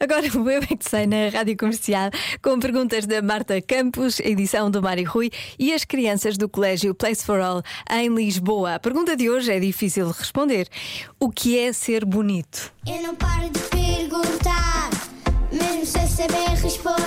Agora 0.00 0.26
o 0.34 0.50
Eu 0.50 0.62
é 0.62 0.66
que 0.66 0.88
sei 0.88 1.06
na 1.06 1.28
Rádio 1.28 1.58
Comercial, 1.58 2.10
com 2.42 2.58
perguntas 2.58 3.04
da 3.06 3.20
Marta 3.20 3.60
Campos, 3.60 4.18
edição 4.20 4.70
do 4.70 4.82
Mário 4.82 5.06
Rui 5.06 5.30
e 5.58 5.74
as 5.74 5.84
crianças 5.84 6.38
do 6.38 6.48
Colégio 6.48 6.94
Place 6.94 7.22
for 7.22 7.38
All 7.38 7.62
em 7.90 8.08
Lisboa. 8.08 8.76
A 8.76 8.80
pergunta 8.80 9.14
de 9.14 9.28
hoje 9.28 9.52
é 9.52 9.60
difícil 9.60 10.10
de 10.10 10.18
responder. 10.18 10.68
O 11.20 11.30
que 11.30 11.58
é 11.58 11.70
ser 11.74 12.06
bonito? 12.06 12.72
Eu 12.86 13.02
não 13.02 13.14
paro 13.14 13.50
de 13.50 13.60
perguntar, 13.60 14.88
mesmo 15.52 15.84
sem 15.84 16.06
saber 16.08 16.48
responder. 16.48 16.99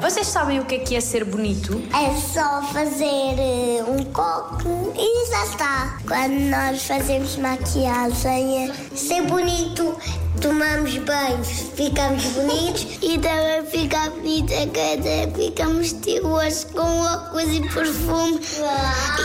Vocês 0.00 0.28
sabem 0.28 0.60
o 0.60 0.64
que 0.64 0.76
é 0.76 0.78
que 0.78 0.94
é 0.94 1.00
ser 1.00 1.24
bonito? 1.24 1.82
É 1.92 2.14
só 2.14 2.62
fazer 2.72 3.34
eh, 3.36 3.84
um 3.88 4.04
coque 4.12 4.68
e 4.96 5.28
já 5.28 5.44
está. 5.44 5.98
Quando 6.06 6.38
nós 6.50 6.86
fazemos 6.86 7.36
maquiagem, 7.36 8.70
é 8.70 8.72
ser 8.94 9.22
bonito, 9.22 9.96
tomamos 10.40 10.96
banho, 10.98 11.44
ficamos 11.44 12.24
bonitos 12.26 12.86
e 13.02 13.18
também 13.18 13.66
fica 13.66 14.10
bonita 14.10 14.54
a 14.54 14.66
cara, 14.68 15.34
ficamos 15.34 15.86
estilosos 15.88 16.64
com 16.64 17.00
óculos 17.00 17.48
e 17.48 17.60
perfume 17.62 18.40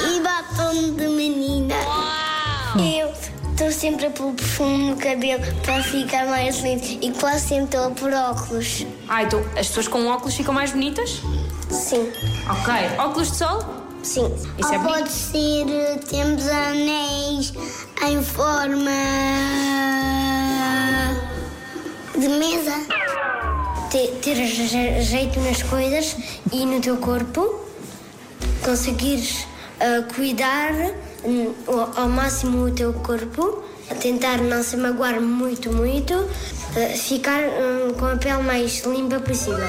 e 0.09 0.19
batom 0.21 0.93
de 0.95 1.07
menina. 1.07 1.75
Sempre 3.87 4.07
a 4.07 4.09
pôr 4.09 4.33
perfume 4.33 4.89
no 4.89 4.97
cabelo 4.97 5.41
para 5.63 5.81
ficar 5.81 6.25
mais 6.25 6.59
lindo 6.59 6.83
e 7.01 7.09
quase 7.13 7.47
sempre 7.47 7.63
estou 7.77 7.85
a 7.85 7.91
pôr 7.91 8.11
óculos. 8.13 8.85
Ah, 9.07 9.23
então 9.23 9.39
as 9.57 9.67
pessoas 9.67 9.87
com 9.87 10.05
óculos 10.07 10.35
ficam 10.35 10.53
mais 10.53 10.71
bonitas? 10.73 11.21
Sim. 11.69 12.11
Ok. 12.49 12.73
Óculos 12.99 13.31
de 13.31 13.37
sol? 13.37 13.63
Sim. 14.03 14.29
Isso 14.57 14.73
é 14.73 14.77
Ou 14.77 14.83
pode 14.83 15.09
ser, 15.09 15.69
eh, 15.69 15.99
temos 16.05 16.45
anéis 16.49 17.53
em 18.05 18.21
forma 18.21 18.91
de 22.19 22.27
mesa. 22.27 22.73
Ter, 23.89 24.07
ter 24.21 24.35
je- 24.35 25.01
jeito 25.01 25.39
nas 25.39 25.63
coisas 25.63 26.13
e 26.51 26.65
no 26.65 26.81
teu 26.81 26.97
corpo, 26.97 27.61
conseguires 28.65 29.47
ah, 29.79 30.03
cuidar 30.15 30.73
hum, 31.23 31.53
ao, 31.95 32.09
máximo 32.09 32.65
o 32.65 32.71
teu 32.71 32.93
corpo, 32.93 33.63
tentar 33.99 34.37
não 34.39 34.63
se 34.63 34.77
magoar 34.77 35.21
muito, 35.21 35.71
muito, 35.71 36.27
ficar 36.95 37.41
hum, 37.43 37.93
com 37.97 38.05
a 38.05 38.17
pele 38.17 38.43
mais 38.43 38.83
limpa 38.83 39.19
possível. 39.19 39.67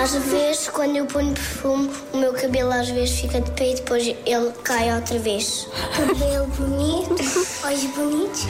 Às 0.00 0.14
vezes, 0.14 0.68
quando 0.68 0.96
eu 0.96 1.06
ponho 1.06 1.32
perfume, 1.32 1.90
o 2.12 2.16
meu 2.16 2.32
cabelo 2.32 2.72
às 2.72 2.88
vezes 2.88 3.20
fica 3.20 3.40
de 3.40 3.50
pé 3.52 3.72
e 3.72 3.74
depois 3.74 4.06
ele 4.06 4.52
cai 4.64 4.92
outra 4.94 5.18
vez. 5.18 5.68
Cabelo 5.94 6.46
bonito, 6.46 7.46
olhos 7.64 7.84
bonitos. 7.94 8.46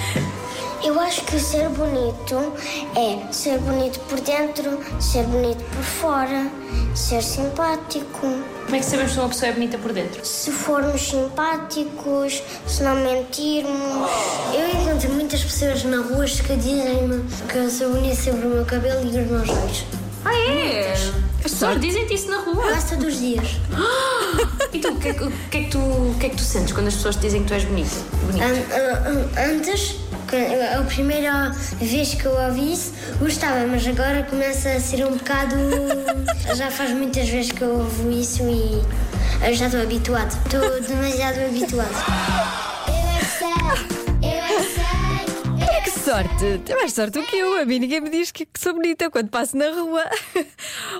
Eu 0.84 0.98
acho 0.98 1.22
que 1.22 1.38
ser 1.38 1.68
bonito 1.68 2.52
é 2.96 3.32
ser 3.32 3.58
bonito 3.58 4.00
por 4.00 4.20
dentro, 4.20 4.80
ser 5.00 5.22
bonito 5.24 5.62
por 5.62 5.84
fora, 5.84 6.50
ser 6.92 7.22
simpático. 7.22 8.20
Como 8.64 8.74
é 8.74 8.80
que 8.80 8.84
sabemos 8.84 9.12
se 9.12 9.18
uma 9.20 9.28
pessoa 9.28 9.50
é 9.50 9.52
bonita 9.52 9.78
por 9.78 9.92
dentro? 9.92 10.24
Se 10.24 10.50
formos 10.50 11.00
simpáticos, 11.00 12.42
se 12.66 12.82
não 12.82 12.96
mentirmos. 12.96 14.10
Eu 14.52 14.80
encontro 14.80 15.10
muitas 15.10 15.44
pessoas 15.44 15.84
na 15.84 15.98
rua 15.98 16.24
que 16.24 16.56
dizem-me 16.56 17.22
que 17.48 17.58
eu 17.58 17.70
sou 17.70 17.90
bonita 17.90 18.20
sobre 18.20 18.46
o 18.46 18.50
meu 18.50 18.64
cabelo 18.64 19.04
e 19.04 19.20
os 19.20 19.30
meus 19.30 19.48
olhos. 19.48 19.84
Ah, 20.24 20.34
é? 20.34 21.31
As 21.44 21.50
pessoas 21.52 21.80
dizem-te 21.80 22.14
isso 22.14 22.30
na 22.30 22.38
rua. 22.38 22.62
Quase 22.62 22.88
todos 22.96 23.14
os 23.14 23.20
dias. 23.20 23.46
E 24.72 24.78
tu, 24.78 24.88
o 24.88 24.96
que, 24.96 25.08
é 25.08 25.12
que- 25.12 25.24
o 25.24 25.30
que, 25.50 25.58
é 25.58 25.60
que 25.64 25.70
tu, 25.70 25.78
o 25.78 26.16
que 26.18 26.26
é 26.26 26.28
que 26.30 26.36
tu 26.36 26.42
sentes 26.42 26.72
quando 26.72 26.86
as 26.86 26.94
pessoas 26.94 27.16
te 27.16 27.20
dizem 27.22 27.42
que 27.42 27.48
tu 27.48 27.52
és 27.54 27.64
bonita? 27.64 27.90
Bonita. 28.22 28.46
An- 28.46 29.10
an- 29.10 29.54
Antes, 29.56 29.96
a 30.78 30.82
primeira 30.84 31.50
vez 31.78 32.14
que 32.14 32.24
eu 32.24 32.32
ouvi 32.32 32.72
isso, 32.72 32.92
gostava, 33.18 33.66
mas 33.66 33.86
agora 33.86 34.22
começa 34.22 34.70
a 34.70 34.80
ser 34.80 35.04
um 35.06 35.12
bocado. 35.18 35.54
Já 36.56 36.70
faz 36.70 36.92
muitas 36.92 37.28
vezes 37.28 37.52
que 37.52 37.60
eu 37.60 37.80
ouvo 37.80 38.10
isso 38.10 38.42
e 38.44 38.82
eu 39.46 39.54
já 39.54 39.66
estou 39.66 39.82
habituado. 39.82 40.32
Estou 40.46 40.80
demasiado 40.80 41.40
habituado. 41.40 41.92
Eu 42.88 42.94
é 42.94 43.18
que 43.18 43.26
sei, 43.26 44.01
sorte! 46.12 46.58
Tem 46.66 46.76
mais 46.76 46.92
sorte 46.92 47.18
do 47.18 47.24
que 47.24 47.36
eu. 47.36 47.58
A 47.58 47.64
mim 47.64 47.78
ninguém 47.78 48.02
me 48.02 48.10
diz 48.10 48.30
que, 48.30 48.46
sou 48.58 48.74
bonita 48.74 49.10
quando 49.10 49.30
passo 49.30 49.56
na 49.56 49.70
rua. 49.70 50.04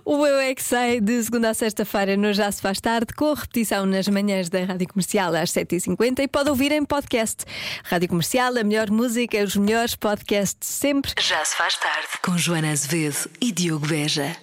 O 0.06 0.26
Eu 0.26 0.40
É 0.40 0.54
Que 0.54 0.62
Sei, 0.62 1.00
de 1.00 1.22
segunda 1.22 1.50
a 1.50 1.54
sexta-feira, 1.54 2.16
no 2.16 2.32
Já 2.32 2.50
Se 2.50 2.62
Faz 2.62 2.80
Tarde, 2.80 3.12
com 3.14 3.34
repetição 3.34 3.84
nas 3.84 4.08
manhãs 4.08 4.48
da 4.48 4.64
Rádio 4.64 4.88
Comercial 4.88 5.34
às 5.34 5.50
7h50 5.50 6.20
e 6.20 6.28
pode 6.28 6.48
ouvir 6.48 6.72
em 6.72 6.84
podcast. 6.84 7.44
Rádio 7.84 8.08
Comercial, 8.08 8.56
a 8.56 8.64
melhor 8.64 8.90
música, 8.90 9.44
os 9.44 9.54
melhores 9.54 9.94
podcasts 9.94 10.66
sempre. 10.66 11.12
Já 11.20 11.44
se 11.44 11.56
faz 11.56 11.76
tarde 11.76 12.08
com 12.24 12.38
Joana 12.38 12.72
Azevedo 12.72 13.30
e 13.40 13.52
Diogo 13.52 13.86
Beja. 13.86 14.34